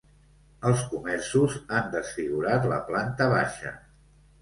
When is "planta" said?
2.91-3.33